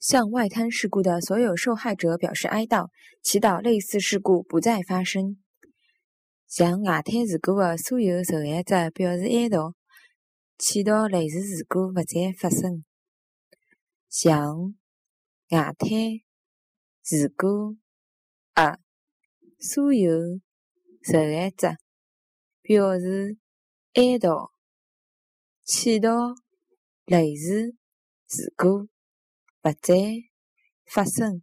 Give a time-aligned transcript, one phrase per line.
[0.00, 2.88] 向外滩事故的所有受害者表示哀悼，
[3.22, 5.36] 祈祷类似事故不再发生。
[6.46, 9.74] 向外滩事故的所有受害者表示哀悼，
[10.56, 12.82] 祈祷类似事故不再发生。
[14.08, 14.74] 向
[15.50, 16.22] 外滩
[17.02, 17.76] 事故
[18.54, 18.80] 的
[19.58, 20.40] 所有
[21.02, 21.76] 受害者
[22.62, 23.36] 表示
[23.92, 24.50] 哀悼，
[25.62, 26.34] 祈祷
[27.04, 27.74] 类似
[28.26, 28.88] 事故。
[29.62, 29.94] 不再
[30.86, 31.42] 发生。